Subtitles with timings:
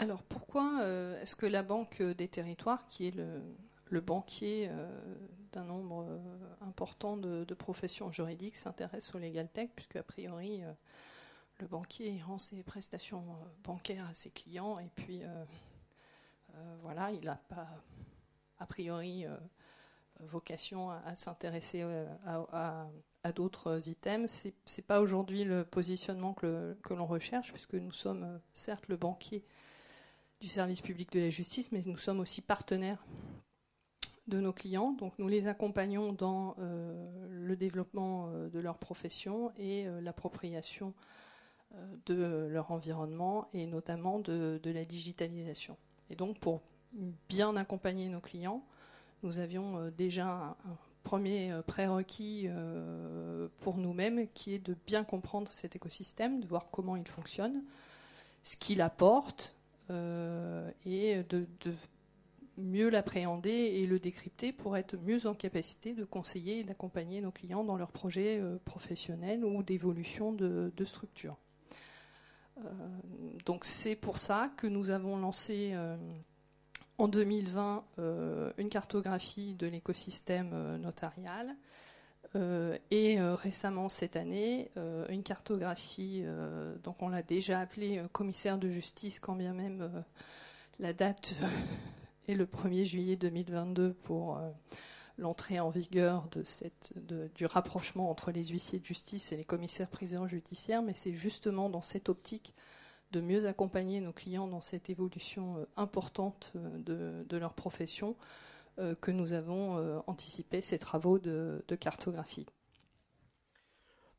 [0.00, 0.82] Alors pourquoi
[1.20, 4.70] est-ce que la Banque des territoires, qui est le, banquier
[5.52, 6.06] d'un nombre
[6.62, 10.62] important de, professions juridiques, s'intéresse au legal tech, puisque a priori
[11.58, 13.24] le banquier rend ses prestations
[13.62, 15.20] bancaires à ses clients et puis
[16.82, 17.68] voilà, il n'a pas
[18.58, 19.26] a priori
[20.24, 24.30] vocation à, s'intéresser euh, à, d'autres items.
[24.30, 28.96] Ce n'est pas aujourd'hui le positionnement que, l'on recherche, puisque nous sommes euh, certes le
[28.96, 29.44] banquier
[30.40, 33.04] du service public de la justice, mais nous sommes aussi partenaires
[34.26, 34.92] de nos clients.
[34.92, 40.94] Donc nous les accompagnons dans euh, le développement de leur profession et l'appropriation
[42.06, 45.76] de leur environnement et notamment de, la digitalisation.
[46.08, 46.62] Et donc pour
[47.28, 48.64] bien accompagner nos clients,
[49.22, 55.04] nous avions euh, déjà un, premier euh, prérequis euh, pour nous-mêmes qui est de bien
[55.04, 57.62] comprendre cet écosystème, de voir comment il fonctionne,
[58.42, 59.54] ce qu'il apporte
[59.90, 61.46] et de,
[62.56, 67.30] mieux l'appréhender et le décrypter pour être mieux en capacité de conseiller et d'accompagner nos
[67.30, 71.36] clients dans leurs projets professionnels ou d'évolution de, structure.
[73.46, 75.74] donc c'est pour ça que nous avons lancé
[77.00, 81.52] en 2020 euh, une cartographie de l'écosystème euh, notarial euh,
[82.34, 84.70] et récemment cette année
[85.08, 86.24] une cartographie,
[86.84, 90.04] donc on l'a déjà appelée commissaire de justice quand bien même
[90.78, 91.34] la date
[92.28, 94.40] est le 1er juillet 2022 pour
[95.18, 96.28] l'entrée en vigueur
[97.34, 101.68] du rapprochement entre les huissiers de justice et les commissaires priseurs judiciaires, mais c'est justement
[101.68, 102.54] dans cette optique
[103.12, 108.14] de mieux accompagner nos clients dans cette évolution euh, importante euh, de, leur profession euh,
[109.00, 112.46] que nous avons anticipé ces travaux de, cartographie.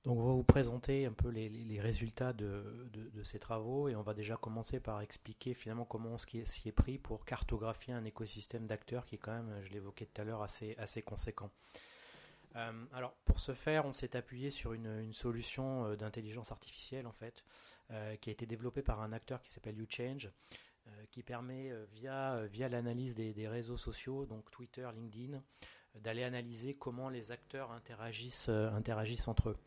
[0.03, 2.89] Donc on va vous présenter un peu les, résultats de,
[3.23, 6.97] ces travaux et on va déjà commencer par expliquer finalement comment on s'y est, pris
[6.97, 11.01] pour cartographier un écosystème d'acteurs qui est quand même, je l'évoquais tout à l'heure, assez,
[11.05, 11.51] conséquent.
[12.55, 17.43] alors pour ce faire, on s'est appuyé sur une, solution d'intelligence artificielle en fait,
[17.91, 20.31] euh, qui a été développé par un acteur qui s'appelle YouChange, euh,
[21.11, 25.41] qui permet euh, via, via l'analyse des, réseaux sociaux, donc Twitter, LinkedIn,
[25.95, 28.47] d'aller analyser comment les acteurs interagissent,
[29.27, 29.57] entre eux.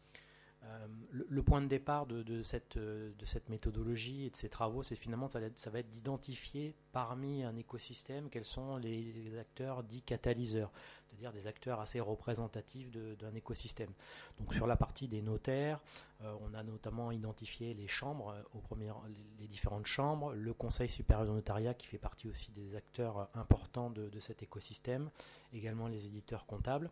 [1.11, 5.29] Le, point de départ de, cette, de cette méthodologie et de ces travaux, c'est finalement
[5.29, 5.39] ça
[5.71, 10.73] va être d'identifier parmi un écosystème quels sont les acteurs dits catalyseurs
[11.07, 13.91] c'est-à-dire des acteurs assez représentatifs d'un écosystème.
[14.39, 15.81] Donc sur la partie des notaires,
[16.23, 21.33] euh, on a notamment identifié les chambres, euh, les, différentes chambres, le Conseil supérieur de
[21.33, 25.11] notariat qui fait partie aussi des acteurs importants de, cet écosystème,
[25.53, 26.91] également les éditeurs comptables.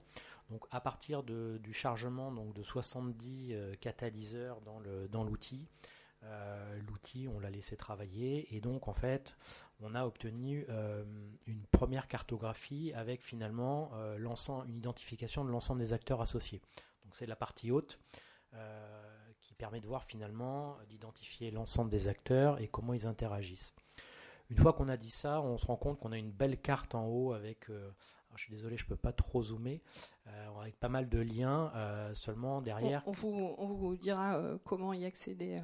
[0.50, 4.61] Donc à partir du chargement donc, de 70 euh, catalyseurs
[5.11, 5.67] dans l'outil,
[6.25, 9.37] euh, l'outil, on l'a laissé travailler et donc en fait,
[9.81, 11.05] on a obtenu euh,
[11.47, 14.16] une première cartographie avec finalement euh,
[14.66, 16.61] une identification de l'ensemble des acteurs associés.
[17.05, 17.99] Donc c'est la partie haute
[19.41, 23.75] qui permet de voir finalement d'identifier l'ensemble des acteurs et comment ils interagissent.
[24.50, 26.94] Une fois qu'on a dit ça, on se rend compte qu'on a une belle carte
[26.94, 27.69] en haut avec
[28.37, 29.81] je suis désolé, je ne peux pas trop zoomer,
[30.61, 31.72] avec pas mal de liens
[32.12, 33.03] seulement derrière.
[33.06, 35.59] On, vous, on vous, dira comment y accéder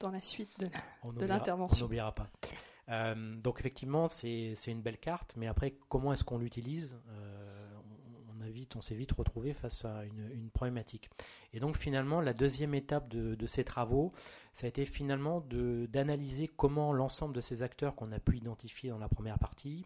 [0.00, 1.84] dans la suite de, l'intervention.
[1.84, 2.28] On n'oubliera pas.
[2.88, 7.68] Euh, donc effectivement, c'est une belle carte, mais après, comment est-ce qu'on l'utilise euh,
[8.30, 11.10] on, a vite, on s'est vite retrouvé face à une, problématique.
[11.52, 14.12] Et donc finalement, la deuxième étape de, ces travaux,
[14.52, 18.98] ça a été finalement d'analyser comment l'ensemble de ces acteurs qu'on a pu identifier dans
[18.98, 19.84] la première partie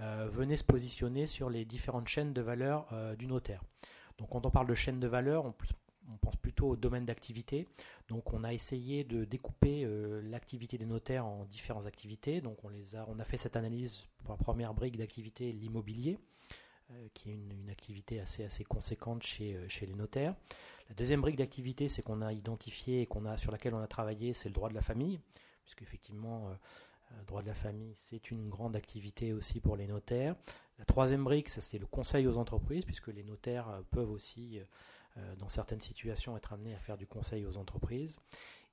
[0.00, 2.86] euh, venaient se positionner sur les différentes chaînes de valeur
[3.18, 3.62] du notaire.
[4.18, 5.54] Donc quand on parle de chaîne de valeur, on
[6.12, 7.66] on pense plutôt au domaine d'activité.
[8.08, 12.40] Donc on a essayé de découper euh, l'activité des notaires en différentes activités.
[12.40, 16.18] Donc on, les a, on a fait cette analyse pour la première brique d'activité, l'immobilier,
[16.90, 20.34] euh, qui est une, activité assez, assez conséquente chez, euh, chez les notaires.
[20.88, 23.88] La deuxième brique d'activité, c'est qu'on a identifié et qu'on a, sur laquelle on a
[23.88, 25.18] travaillé, c'est le droit de la famille,
[25.64, 26.48] puisque effectivement,
[27.18, 30.36] le droit de la famille, c'est une grande activité aussi pour les notaires.
[30.78, 34.60] La troisième brique, c'est le conseil aux entreprises, puisque les notaires peuvent aussi
[35.38, 38.18] dans certaines situations, être amené à faire du conseil aux entreprises.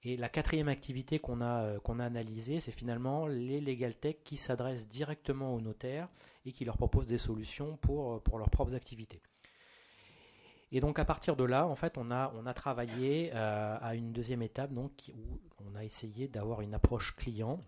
[0.06, 4.36] Et la quatrième activité qu'on a, euh, a analysée, c'est finalement les legal tech qui
[4.36, 6.10] s'adressent directement aux notaires
[6.46, 9.22] et qui leur proposent des solutions pour, euh, pour leurs propres activités.
[10.74, 14.12] Et donc à partir de là, en fait, on a, on a travaillé à une
[14.12, 17.64] deuxième étape donc, où on a essayé d'avoir une approche client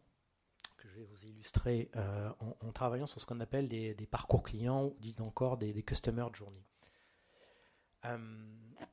[0.77, 1.91] que je vais vous illustrer
[2.39, 6.65] en, travaillant sur ce qu'on appelle des, parcours clients, dit encore des, des customer journey.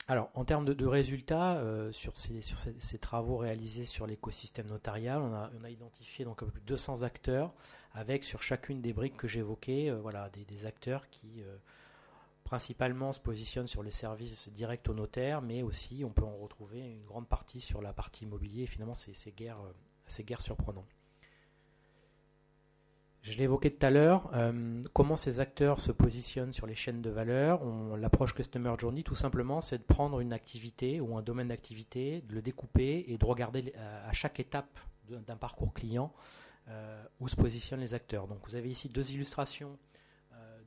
[0.09, 1.63] Alors, en termes de, résultats,
[1.93, 6.67] sur, ces, sur ces, travaux réalisés sur l'écosystème notarial, on a, identifié donc plus de
[6.67, 7.53] 200 acteurs,
[7.95, 11.45] avec sur chacune des briques que j'évoquais, voilà, des, acteurs qui
[12.45, 16.81] principalement se positionne sur les services directs au notaire, mais aussi on peut en retrouver
[16.81, 18.67] une grande partie sur la partie immobilier.
[18.67, 19.59] finalement, c'est guère,
[20.07, 20.85] assez guère surprenant.
[23.23, 27.03] Je l'ai évoqué tout à l'heure, euh, comment ces acteurs se positionnent sur les chaînes
[27.03, 27.63] de valeur.
[27.97, 32.35] L'approche Customer Journey, tout simplement, c'est de prendre une activité ou un domaine d'activité, de
[32.35, 33.73] le découper et de regarder
[34.09, 36.13] à chaque étape d'un parcours client
[36.69, 38.27] euh, où se positionnent les acteurs.
[38.27, 39.79] Donc vous avez ici deux illustrations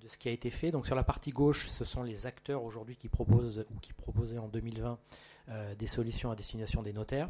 [0.08, 0.72] ce qui a été fait.
[0.72, 4.38] Donc sur la partie gauche, ce sont les acteurs aujourd'hui qui proposent ou qui proposaient
[4.38, 5.00] en 2020
[5.50, 7.30] euh, des solutions à destination des notaires.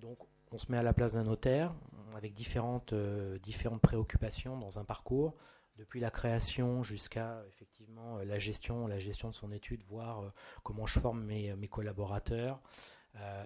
[0.00, 0.18] Donc
[0.56, 1.72] on se met à la place d'un notaire
[2.16, 5.34] avec différentes, euh, différentes préoccupations dans un parcours,
[5.76, 10.32] depuis la création jusqu'à effectivement la gestion, la gestion de son étude, voir euh,
[10.62, 12.60] comment je forme mes, mes collaborateurs.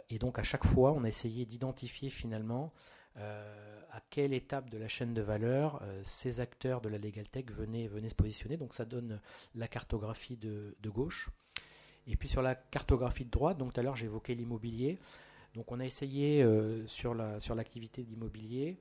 [0.08, 2.72] et donc à chaque fois, on a essayé d'identifier finalement
[3.16, 7.28] euh, à quelle étape de la chaîne de valeur euh, ces acteurs de la Legal
[7.28, 8.56] Tech venaient, venaient, se positionner.
[8.56, 9.20] Donc ça donne
[9.56, 11.28] la cartographie de, gauche.
[12.06, 15.00] Et puis sur la cartographie de droite, donc tout à l'heure j'évoquais l'immobilier.
[15.54, 18.78] Donc on a essayé euh, sur la sur l'activité d'immobilier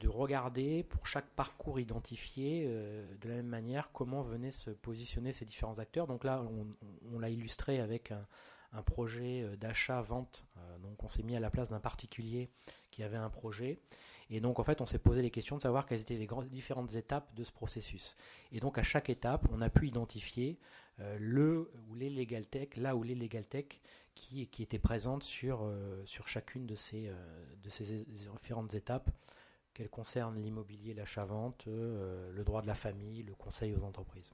[0.00, 5.44] de regarder pour chaque parcours identifié de la même manière comment venaient se positionner ces
[5.44, 6.06] différents acteurs.
[6.06, 6.44] Donc là
[7.12, 8.12] on l'a illustré avec
[8.72, 10.44] un, projet euh, d'achat-vente.
[10.56, 12.48] Euh, donc on s'est mis à la place d'un particulier
[12.92, 13.80] qui avait un projet.
[14.30, 16.94] Et donc en fait on s'est posé les questions de savoir quelles étaient les différentes
[16.94, 18.16] étapes de ce processus.
[18.52, 20.58] Et donc à chaque étape on a pu identifier
[21.00, 23.80] euh, le ou les legal tech, là où les legal tech
[24.18, 25.70] qui, qui étaient présentes sur,
[26.04, 27.10] sur chacune de ces,
[27.62, 29.10] de ces différentes étapes
[29.74, 34.32] qu'elles concernent l'immobilier, l'achat-vente, le droit de la famille, le conseil aux entreprises.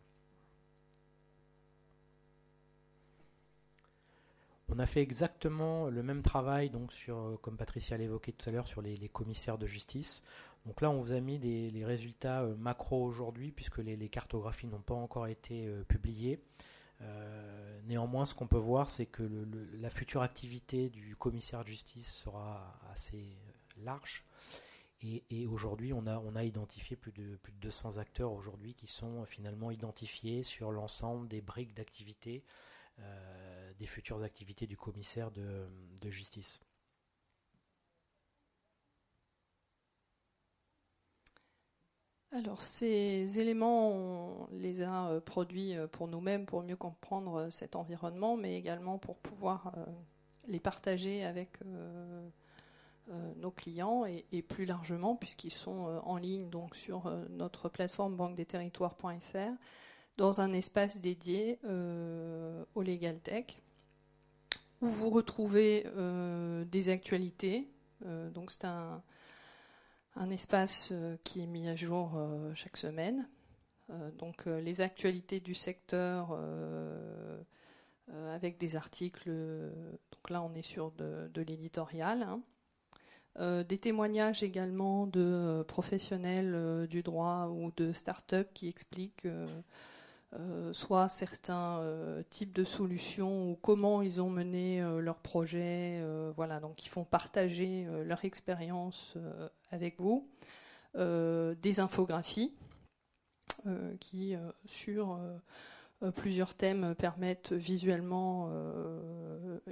[4.69, 8.67] On a fait exactement le même travail, donc euh, comme Patricia l'évoquait tout à l'heure,
[8.67, 10.25] sur les, commissaires de justice.
[10.67, 14.81] Donc là, on vous a mis les résultats euh, macro aujourd'hui, puisque les, cartographies n'ont
[14.81, 16.41] pas encore été euh, publiées.
[17.85, 19.29] Néanmoins, ce qu'on peut voir, c'est que
[19.75, 23.37] la future activité du commissaire de justice sera assez
[23.77, 24.25] large.
[25.31, 28.87] Et, aujourd'hui, on a, on a identifié plus de, plus de 200 acteurs aujourd'hui qui
[28.87, 32.43] sont finalement identifiés sur l'ensemble des briques d'activité
[33.01, 35.67] euh, des futures activités du commissaire de,
[36.05, 36.61] justice.
[42.35, 47.77] Alors ces éléments, on les a euh, produits euh, pour nous-mêmes pour mieux comprendre cet
[47.77, 49.73] environnement, mais également pour pouvoir
[50.47, 51.59] les partager avec
[53.37, 59.55] nos clients et, plus largement puisqu'ils sont en ligne donc sur notre plateforme banque-des-territoires.fr
[60.17, 63.61] dans un espace dédié euh, au Legal Tech,
[64.81, 67.69] où vous retrouvez euh, des actualités.
[68.07, 69.03] Euh, donc c'est un,
[70.17, 72.13] un, espace qui est mis à jour
[72.55, 73.29] chaque semaine.
[74.19, 76.39] donc les actualités du secteur
[78.33, 79.31] avec des articles.
[79.31, 82.41] donc là on est sur de, l'éditorial.
[83.39, 83.65] Hein.
[83.65, 89.27] des témoignages également de professionnels du droit ou de start-up qui expliquent
[90.41, 96.03] euh, soit certains euh, types de solutions ou comment ils ont mené euh, leur projet.
[96.35, 99.17] voilà, donc ils font partager leur expérience
[99.71, 100.29] avec vous.
[100.95, 102.55] des infographies
[104.01, 105.19] qui, sur
[106.15, 108.51] plusieurs thèmes, permettent visuellement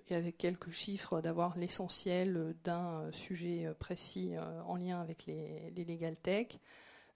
[0.09, 4.35] et avec quelques chiffres d'avoir l'essentiel d'un sujet précis
[4.67, 6.59] en lien avec les, les legal tech.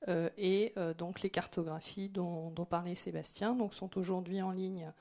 [0.08, 4.92] Euh, et euh, donc les cartographies dont, parlait Sébastien sont aujourd'hui en ligne.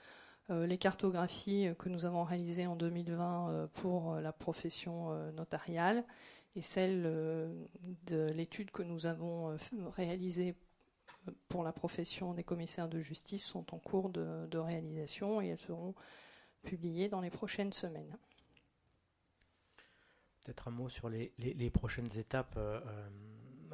[0.50, 6.06] Euh, les cartographies que nous avons réalisées en 2020 pour la profession notariale
[6.56, 7.04] et celles
[8.06, 9.58] de l'étude que nous avons
[9.96, 10.56] réalisée
[11.50, 15.96] pour la profession des commissaires de justice sont en cours de, réalisation et elles seront
[16.64, 18.16] publiées dans les prochaines semaines.
[20.46, 22.58] Peut-être un mot sur les, prochaines étapes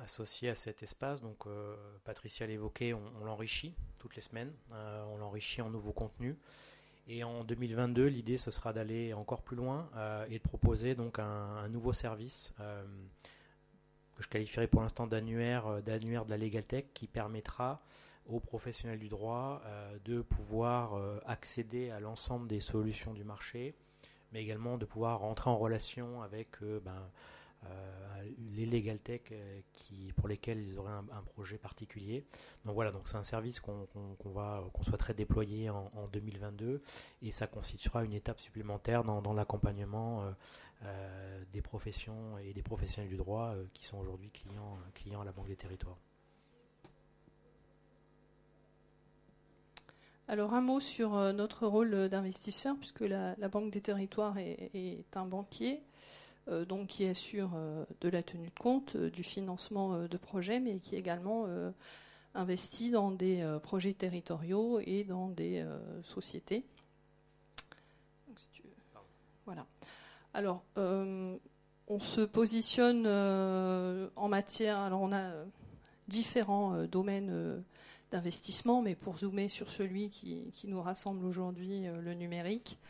[0.04, 1.22] associé à cet espace.
[1.22, 6.36] Donc, euh, Patricia l'évoquait, on, l'enrichit toutes les semaines, euh, on l'enrichit en nouveaux contenus.
[7.08, 11.20] Et en 2022, l'idée, ce sera d'aller encore plus loin euh, et de proposer donc
[11.20, 12.54] un, nouveau service
[14.16, 17.82] que je qualifierais pour l'instant d'annuaire, d'annuaire de la Legal Tech qui permettra
[18.28, 19.64] aux professionnels du droit
[20.06, 20.94] de pouvoir
[21.26, 23.74] accéder à l'ensemble des solutions du marché,
[24.32, 27.10] mais également de pouvoir rentrer en relation avec ben,
[28.56, 29.22] les Legal Tech
[29.74, 32.26] qui, pour lesquels ils auraient un, projet particulier.
[32.66, 33.88] Donc voilà, donc c'est un service qu'on
[34.26, 36.82] va qu'on souhaiterait déployer en, 2022
[37.22, 40.24] et ça constituera une étape supplémentaire dans, l'accompagnement
[41.54, 45.48] des professions et des professionnels du droit qui sont aujourd'hui clients, clients à la Banque
[45.48, 45.98] des Territoires.
[50.32, 55.26] Alors un mot sur euh, notre rôle d'investisseur, puisque la, Banque des Territoires est, un
[55.26, 55.91] banquier euh,
[56.48, 60.96] donc qui assure euh, de la tenue de compte, du financement de projets, mais qui
[60.96, 61.46] également
[62.34, 65.66] investit dans des projets territoriaux et dans des
[66.04, 66.64] sociétés.
[69.46, 69.66] Voilà.
[70.34, 74.78] Alors, on se positionne en matière.
[74.78, 75.32] Alors, on a
[76.08, 77.64] différents domaines
[78.12, 82.86] d'investissement, mais pour zoomer sur celui qui, nous rassemble aujourd'hui, euh, le numérique, euh,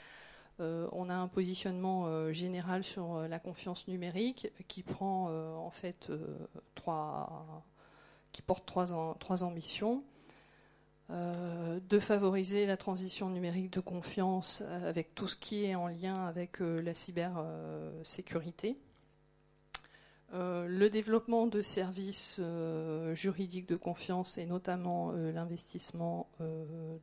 [0.91, 6.11] on a un positionnement euh, général sur la confiance numérique qui prend en fait
[8.31, 10.03] qui porte trois, ambitions.
[11.09, 16.59] de favoriser la transition numérique de confiance avec tout ce qui est en lien avec
[16.59, 18.77] la cybersécurité.
[20.33, 26.29] Euh, le développement de services euh, juridiques de confiance et notamment euh, l'investissement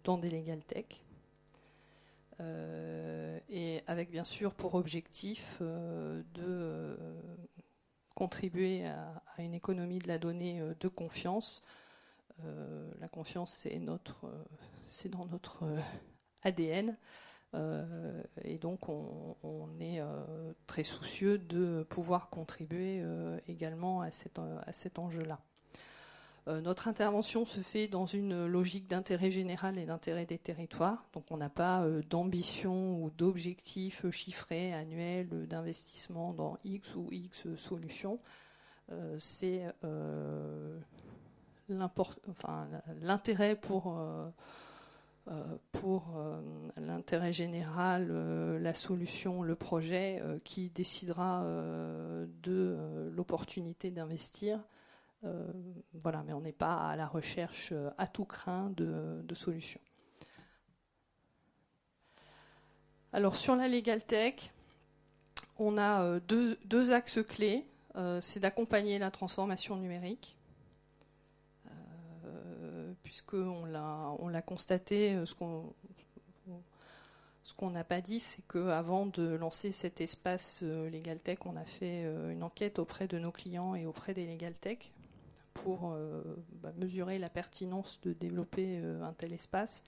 [0.05, 1.03] dans des legal tech.
[2.40, 6.97] Et avec bien sûr pour objectif de
[8.14, 11.62] contribuer à, une économie de la donnée de confiance.
[13.00, 14.26] la confiance, c'est notre,
[14.87, 15.64] c'est dans notre
[16.42, 16.97] ADN.
[17.54, 24.38] Euh, et donc, on, est euh, très soucieux de pouvoir contribuer euh, également à cet,
[24.38, 25.40] à cet enjeu-là.
[26.62, 31.05] Notre intervention se fait dans une logique d'intérêt général et d'intérêt des territoires.
[31.12, 38.19] Donc, on n'a pas d'ambition ou d'objectif chiffré annuel d'investissement dans X ou X solutions.
[39.19, 39.62] C'est
[43.00, 43.99] l'intérêt pour
[45.28, 46.40] euh, euh,
[46.76, 51.45] l'intérêt général, euh, la solution, le projet qui décidera
[52.43, 54.61] de l'opportunité d'investir.
[55.95, 59.81] Voilà, mais on n'est pas à la recherche à tout craint de, solutions.
[63.13, 64.53] Alors sur la Legal Tech,
[65.59, 67.65] on a deux axes clés.
[68.21, 70.39] C'est d'accompagner la transformation numérique
[73.09, 75.73] puisqu'on l'a, on l'a constaté, euh, ce qu'on
[77.43, 81.57] ce qu'on n'a pas dit, c'est qu'avant de lancer cet espace euh, Legal Tech, on
[81.57, 84.93] a fait euh, une enquête auprès de nos clients et auprès des Legal Tech
[85.62, 85.97] pour
[86.62, 89.85] bah, mesurer la pertinence de développer un tel espace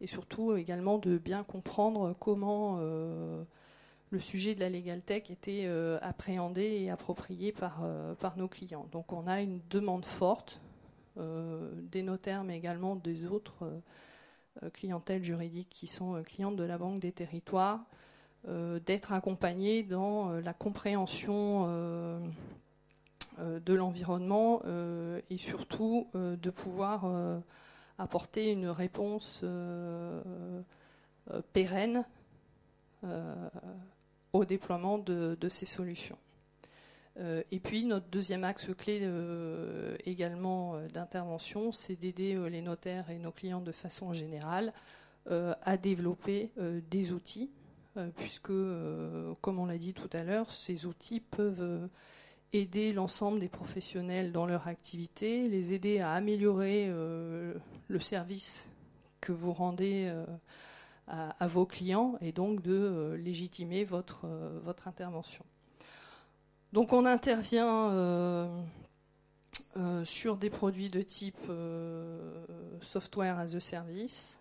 [0.00, 5.68] et surtout également de bien comprendre comment le sujet de la Legal Tech était
[6.02, 7.84] appréhendé et approprié par,
[8.20, 8.86] par nos clients.
[8.92, 10.60] Donc on a une demande forte
[11.18, 13.80] euh, des notaires, mais également des autres euh,
[14.62, 17.84] euh, clientèles juridiques qui sont clientes de la Banque des territoires,
[18.86, 21.66] d'être accompagnés dans la compréhension
[23.38, 24.62] de l'environnement
[25.30, 27.06] et surtout de pouvoir
[27.98, 29.44] apporter une réponse
[31.52, 32.04] pérenne
[34.32, 36.18] au déploiement de, ces solutions.
[37.18, 43.10] Euh, et puis notre deuxième axe clé euh, également euh, d'intervention, c'est d'aider les notaires
[43.10, 44.72] et nos clients de façon générale
[45.30, 46.50] à développer
[46.90, 47.50] des outils,
[48.16, 48.50] puisque,
[49.42, 51.86] comme on l'a dit tout à l'heure, ces outils peuvent
[52.52, 58.68] aider l'ensemble des professionnels dans leur activité, les aider à améliorer le service
[59.20, 60.10] que vous rendez
[61.08, 64.26] à, vos clients et donc de légitimer votre,
[64.86, 65.44] intervention.
[66.72, 68.62] Donc on intervient euh,
[69.78, 72.44] euh, sur des produits de type euh,
[72.82, 74.38] software as a service.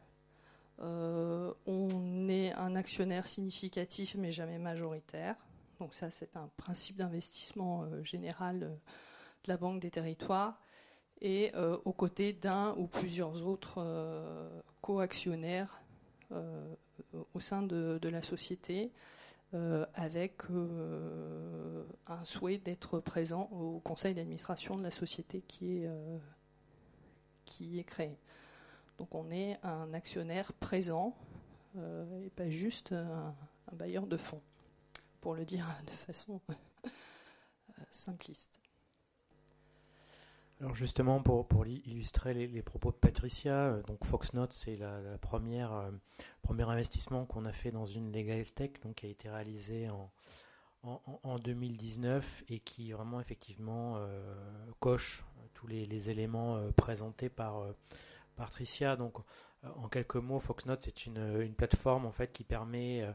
[0.79, 5.35] on est un actionnaire significatif mais jamais majoritaire.
[5.79, 10.59] Donc ça c'est un principe d'investissement général de la Banque des territoires.
[11.21, 11.51] Et
[11.85, 13.83] aux côtés d'un ou plusieurs autres
[14.81, 15.81] co-actionnaires
[17.33, 18.91] au sein de la société.
[19.53, 25.87] Euh, avec euh, un souhait d'être présent au conseil d'administration de la société qui est,
[25.87, 26.17] euh,
[27.45, 28.17] qui est créée.
[28.97, 31.15] Donc on est un actionnaire présent
[31.77, 33.33] et pas juste un,
[33.71, 34.41] un, bailleur de fonds,
[35.27, 36.39] pour le dire de façon
[37.89, 38.61] simpliste.
[40.61, 45.73] Alors justement, pour, pour illustrer les, propos de Patricia, euh, donc Foxnote, c'est la, première
[45.73, 45.91] euh,
[46.43, 50.09] premier investissement qu'on a fait dans une legal tech, donc qui a été réalisé en,
[51.23, 53.99] en, 2019 et qui vraiment effectivement
[54.79, 57.65] coche tous les, éléments présentés par
[58.37, 58.95] Patricia.
[58.95, 59.17] Donc
[59.63, 63.05] en quelques mots, Foxnote c'est une, plateforme en fait qui permet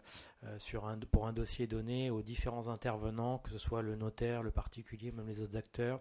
[0.58, 4.50] sur un, pour un dossier donné aux différents intervenants, que ce soit le notaire, le
[4.50, 6.00] particulier, même les autres acteurs,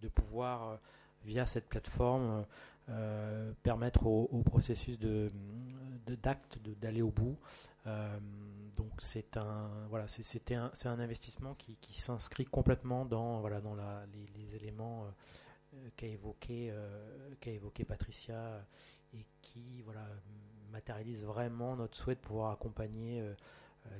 [0.00, 0.78] de pouvoir
[1.24, 2.44] via cette plateforme
[2.90, 5.30] euh, permettre au, processus de
[6.22, 7.36] d'acte d'aller au bout.
[7.86, 8.18] Euh,
[8.78, 14.56] donc c'est un voilà c'est un investissement qui, s'inscrit complètement dans voilà dans la, les,
[14.56, 15.10] éléments euh,
[15.96, 16.72] qu'a évoqué
[17.40, 18.66] qu'a évoqué Patricia
[19.14, 20.06] et qui voilà
[20.70, 23.22] matérialise vraiment notre souhait de pouvoir accompagner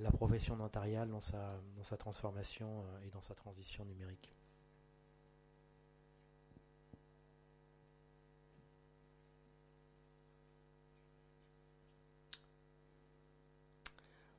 [0.00, 4.32] la profession notariale dans sa dans sa transformation et dans sa transition numérique.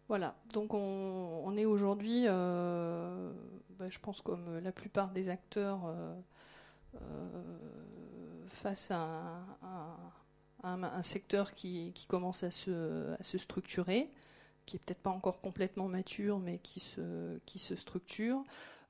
[0.09, 3.31] Voilà, donc on, est aujourd'hui, euh,
[3.77, 6.21] bah, je pense comme la plupart des acteurs, euh, euh,
[8.47, 9.45] face à,
[10.63, 14.09] un, secteur qui, commence à se, structurer,
[14.65, 18.43] qui est peut-être pas encore complètement mature, mais qui se, qui se structure,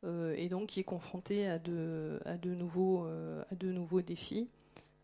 [0.05, 4.49] et donc qui est confronté à de, de, nouveaux, à de nouveaux défis.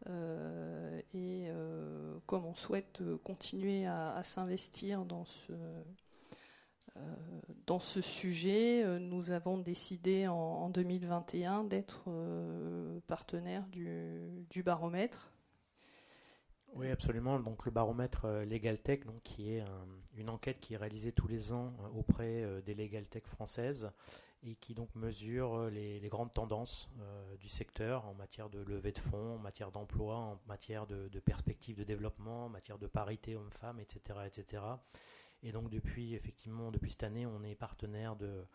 [0.07, 1.49] et
[2.25, 5.83] comme on souhaite continuer à s'investir dans ce, euh,
[7.65, 15.31] dans ce sujet, euh, nous avons décidé en, 2021 d'être euh, partenaire du, baromètre.
[16.73, 17.39] Oui, absolument.
[17.39, 19.63] Donc le baromètre LegalTech, donc, qui est
[20.15, 23.91] une enquête qui est réalisée tous les ans auprès des LegalTech françaises
[24.43, 26.89] et qui donc mesure les, grandes tendances
[27.39, 31.19] du secteur en matière de levée de fonds, en matière d'emploi, en matière de, de
[31.21, 34.63] perspectives de développement, en matière de parité homme-femme, etc., etc.
[35.43, 38.45] Et donc depuis effectivement depuis cette année, on est partenaire de,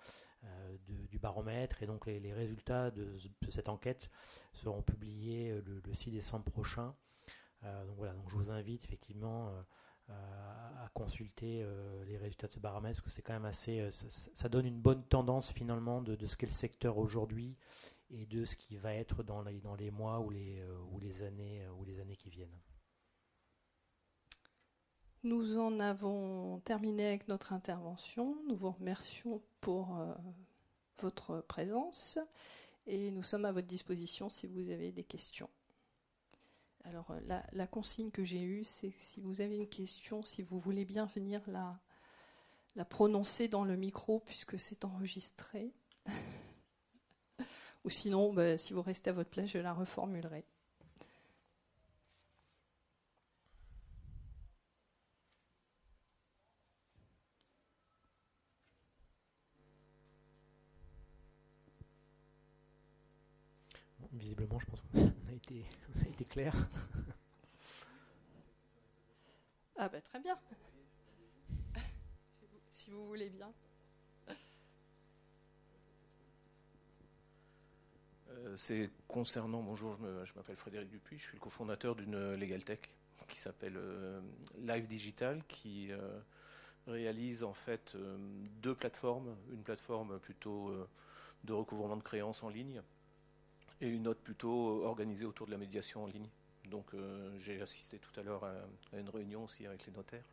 [0.44, 0.76] euh,
[1.10, 3.18] du baromètre et donc les, résultats de,
[3.50, 4.10] cette enquête
[4.54, 6.94] seront publiés euh, le, 6 décembre prochain.
[7.64, 9.52] Euh, donc voilà, donc je vous invite effectivement
[10.08, 11.64] à consulter
[12.04, 15.04] les résultats de ce baromètre parce que c'est quand même assez, ça, donne une bonne
[15.04, 17.56] tendance finalement de, ce qu'est le secteur aujourd'hui
[18.10, 21.22] et de ce qui va être dans les, dans les mois ou les, ou les
[21.22, 22.58] années ou les années qui viennent.
[25.22, 28.38] Nous en avons terminé avec notre intervention.
[28.48, 30.14] Nous vous remercions pour euh,
[30.98, 32.18] votre présence
[32.86, 35.50] et nous sommes à votre disposition si vous avez des questions.
[36.84, 40.40] Alors euh, la, consigne que j'ai eue, c'est que si vous avez une question, si
[40.40, 41.78] vous voulez bien venir la,
[42.86, 45.70] prononcer dans le micro puisque c'est enregistré.
[47.84, 50.44] Ou sinon, bah, si vous restez à votre place, je la reformulerai.
[64.12, 65.64] Visiblement, je pense qu'on a été,
[66.04, 66.54] a été clair.
[69.76, 70.38] Ah bah très bien.
[72.70, 73.50] si, vous, voulez bien.
[78.28, 82.80] Euh, c'est concernant, bonjour, je m'appelle Frédéric Dupuis, je suis le cofondateur d'une Legal Tech
[83.26, 84.20] qui s'appelle euh,
[84.58, 86.20] Live Digital, qui euh,
[86.86, 87.96] réalise en fait
[88.60, 90.74] deux plateformes, une plateforme plutôt
[91.44, 92.82] de recouvrement de créances en ligne
[93.80, 96.28] et une autre plutôt organisée autour de la médiation en ligne.
[96.70, 98.54] Donc euh, j'ai assisté tout à l'heure à,
[98.98, 100.24] une réunion aussi avec les notaires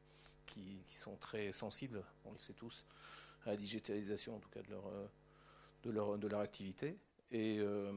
[0.45, 2.85] qui, sont très sensibles, on le sait tous,
[3.45, 5.07] à la digitalisation en tout cas de leur, euh,
[5.83, 6.97] de leur, de leur activité.
[7.31, 7.91] Et, euh,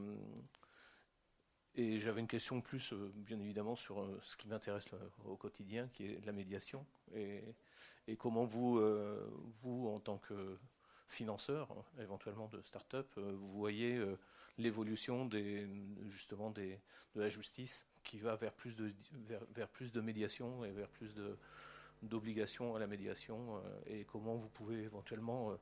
[1.75, 4.89] j'avais une question plus, bien évidemment, sur ce qui m'intéresse
[5.23, 6.85] au quotidien, qui est la médiation.
[7.15, 7.41] Et,
[8.07, 8.81] et comment vous,
[9.61, 10.59] vous, en tant que
[11.07, 14.03] financeur, éventuellement de start-up, vous voyez
[14.57, 15.67] l'évolution des,
[16.07, 16.79] justement des,
[17.15, 18.91] de la justice qui va vers plus de,
[19.53, 21.15] vers, plus de médiation et vers plus
[22.01, 25.55] d'obligations à la médiation euh, et comment vous pouvez éventuellement euh,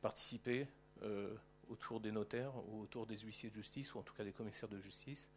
[0.00, 0.66] participer
[1.02, 1.34] euh,
[1.68, 4.68] autour des notaires ou autour des huissiers de justice ou en tout cas des commissaires
[4.68, 5.30] de justice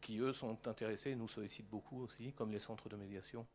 [0.00, 3.46] qui eux sont intéressés et nous sollicitent beaucoup aussi comme les centres de médiation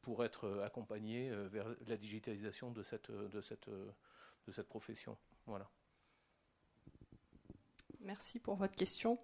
[0.00, 5.16] pour être accompagnés vers la digitalisation de cette, de cette, de cette profession.
[5.46, 5.70] Voilà.
[8.06, 9.18] Merci pour votre question.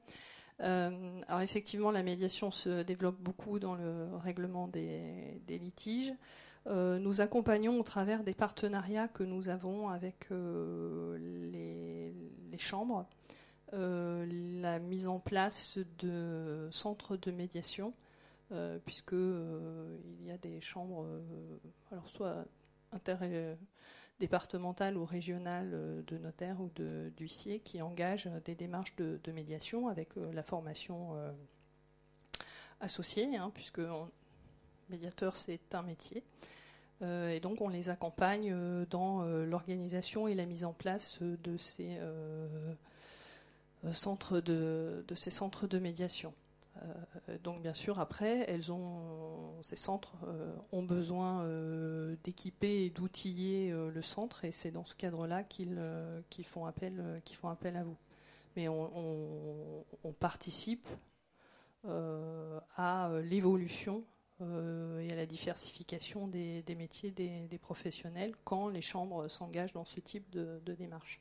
[0.61, 6.13] Euh, alors effectivement, la médiation se développe beaucoup dans le règlement des, litiges.
[6.67, 11.17] Euh, nous accompagnons au travers des partenariats que nous avons avec euh,
[12.51, 13.07] les, chambres
[13.73, 17.95] la mise en place de centres de médiation,
[18.85, 21.07] puisque il y a des chambres,
[21.91, 22.45] alors soit
[24.23, 26.71] départementales ou régionales de notaires ou
[27.17, 31.17] d'huissiers qui engagent des démarches de, médiation avec la formation
[32.81, 33.81] associée, hein, puisque
[34.91, 36.23] médiateur c'est un métier.
[37.01, 38.55] et donc on les accompagne
[38.91, 41.99] dans l'organisation et la mise en place de, ces
[43.93, 44.41] centres
[45.67, 46.33] de médiation.
[46.81, 52.91] Euh, donc bien sûr, après, elles ont, ces centres euh, ont besoin euh, d'équiper et
[52.91, 55.77] d'outiller le centre, et c'est dans ce cadre-là qu'ils
[56.45, 56.67] font, font
[57.49, 57.97] appel à vous.
[58.57, 59.85] Mais on,
[60.21, 60.87] participe
[61.85, 64.05] à l'évolution
[64.41, 70.29] et à la diversification des, métiers des, professionnels quand les chambres s'engagent dans ce type
[70.31, 71.21] de démarche.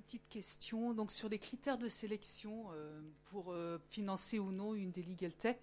[0.00, 4.90] Petite question donc sur les critères de sélection euh, pour euh, financer ou non une
[4.90, 5.56] des legal tech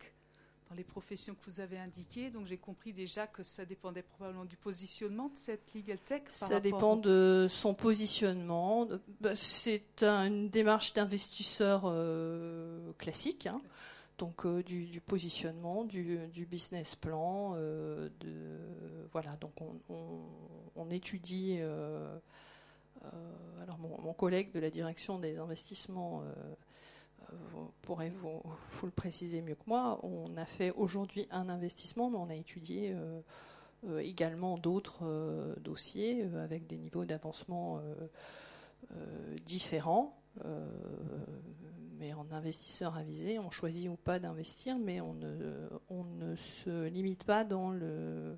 [0.70, 2.32] dans les professions que vous avez indiquées.
[2.32, 6.24] Donc j'ai compris déjà que ça dépendait probablement du positionnement de cette legal tech.
[6.30, 8.88] ça dépend de son positionnement.
[9.22, 13.46] Bah, c'est une démarche d'investisseur euh, classique.
[13.46, 13.62] Hein.
[14.18, 18.60] Donc du, positionnement, du, business plan, de
[19.12, 19.36] voilà.
[19.36, 19.52] Donc
[20.78, 21.60] on étudie
[23.62, 26.34] alors mon, collègue de la direction des investissements euh,
[27.34, 27.36] euh,
[27.82, 28.42] pourrait vous,
[28.84, 30.00] le préciser mieux que moi.
[30.04, 32.96] On a fait aujourd'hui un investissement, mais on a étudié
[34.00, 37.82] également d'autres dossiers avec des niveaux d'avancement
[39.46, 40.18] différents.
[42.00, 47.44] mais en investisseur avisé, on choisit ou pas d'investir, mais on ne se limite pas
[47.44, 48.38] dans le,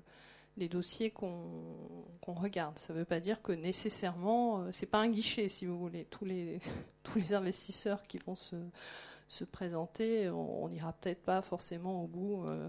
[0.58, 2.78] les dossiers qu'on regarde.
[2.78, 6.04] Ça ne veut pas dire que nécessairement, euh, c'est pas un guichet, si vous voulez.
[6.04, 6.60] Tous les,
[7.32, 8.56] investisseurs qui vont se,
[9.28, 12.68] se présenter, on n'ira peut-être pas forcément au bout euh,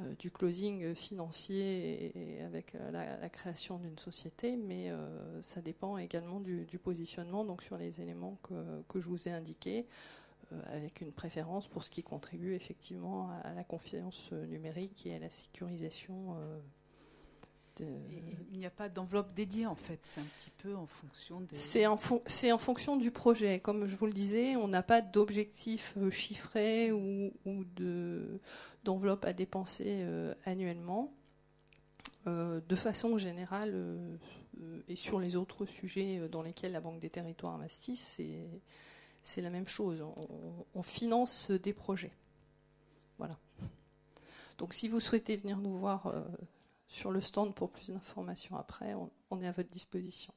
[0.00, 4.92] euh, du closing financier et, avec la, création d'une société, mais
[5.42, 8.38] ça dépend également du, positionnement, donc sur les éléments
[8.88, 9.86] que je vous ai indiqués
[10.66, 15.30] avec une préférence pour ce qui contribue effectivement à, la confiance numérique et à la
[15.30, 16.36] sécurisation
[17.80, 21.56] il n'y a pas d'enveloppe dédiée en fait, c'est un petit peu en fonction des...
[21.56, 23.58] C'est en, en, fonction du projet.
[23.60, 27.64] Comme je vous le disais, on n'a pas d'objectif euh, chiffré ou, ou
[28.84, 31.12] d'enveloppe à dépenser euh, annuellement.
[32.26, 33.74] Euh, de façon générale,
[34.88, 39.68] et sur les autres sujets dans lesquels la Banque des Territoires investit, c'est la même
[39.68, 40.00] chose.
[40.00, 42.12] On, on, finance des projets.
[43.18, 43.38] Voilà.
[44.56, 46.14] Donc si vous souhaitez venir nous voir
[46.94, 48.94] sur le stand pour plus d'informations après.
[49.30, 50.32] On, est à votre disposition.